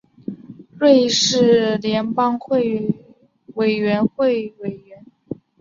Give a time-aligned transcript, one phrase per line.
[0.79, 5.05] 瑞士联邦委员会委员。